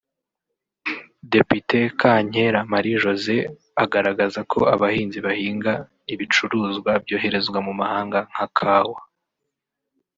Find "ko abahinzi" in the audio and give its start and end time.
4.51-5.17